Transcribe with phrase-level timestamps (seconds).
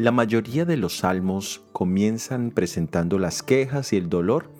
[0.00, 4.50] La mayoría de los salmos comienzan presentando las quejas y el dolor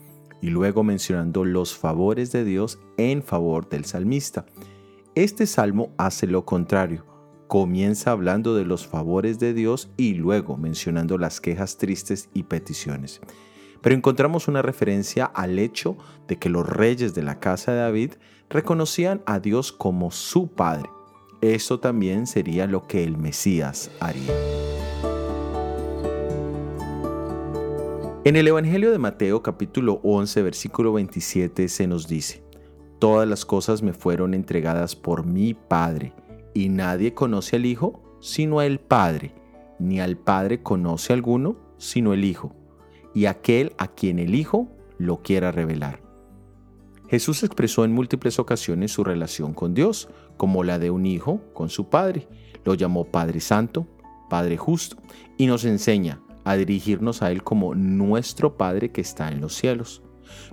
[0.43, 4.44] y luego mencionando los favores de Dios en favor del salmista.
[5.15, 7.06] Este salmo hace lo contrario.
[7.49, 13.22] Comienza hablando de los favores de Dios y luego mencionando las quejas tristes y peticiones.
[13.81, 15.97] Pero encontramos una referencia al hecho
[16.29, 18.12] de que los reyes de la casa de David
[18.48, 20.91] reconocían a Dios como su Padre.
[21.41, 24.34] Esto también sería lo que el Mesías haría.
[28.23, 32.45] En el Evangelio de Mateo capítulo 11 versículo 27 se nos dice,
[32.98, 36.12] Todas las cosas me fueron entregadas por mi Padre,
[36.53, 39.34] y nadie conoce al Hijo sino el Padre,
[39.78, 42.55] ni al Padre conoce alguno sino el Hijo,
[43.14, 46.10] y aquel a quien el Hijo lo quiera revelar.
[47.09, 51.69] Jesús expresó en múltiples ocasiones su relación con Dios, como la de un hijo con
[51.69, 52.28] su Padre.
[52.64, 53.89] Lo llamó Padre Santo,
[54.28, 54.97] Padre Justo,
[55.36, 60.02] y nos enseña a dirigirnos a Él como nuestro Padre que está en los cielos.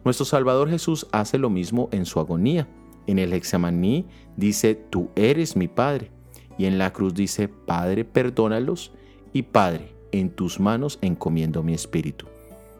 [0.04, 2.68] Nuestro Salvador Jesús hace lo mismo en su agonía.
[3.06, 6.12] En el Hexamaní dice, tú eres mi Padre.
[6.58, 8.94] Y en la cruz dice, Padre, perdónalos.
[9.32, 12.26] Y Padre, en tus manos encomiendo mi espíritu.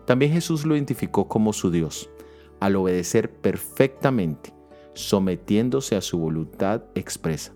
[0.08, 2.10] También Jesús lo identificó como su Dios,
[2.62, 4.54] al obedecer perfectamente,
[4.94, 7.52] sometiéndose a su voluntad expresa.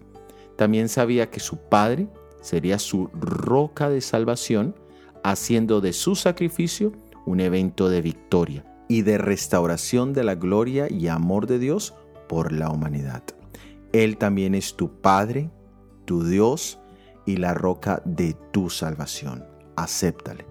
[0.57, 2.09] También sabía que su Padre
[2.41, 4.75] sería su roca de salvación
[5.23, 6.91] haciendo de su sacrificio
[7.25, 11.94] un evento de victoria y de restauración de la gloria y amor de Dios
[12.27, 13.23] por la humanidad.
[13.94, 15.49] Él también es tu Padre,
[16.03, 16.79] tu Dios
[17.25, 19.45] y la roca de tu salvación.
[19.77, 20.50] Acéptale.